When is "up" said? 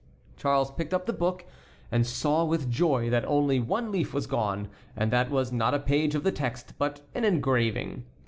0.95-1.05